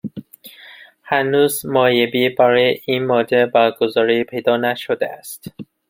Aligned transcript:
هنوز 1.03 1.65
معایبی 1.65 2.29
برای 2.29 2.79
این 2.85 3.05
مدل 3.05 3.45
برگزاری 3.45 4.23
پیدا 4.23 4.57
نشده 4.57 5.09
است 5.09 5.45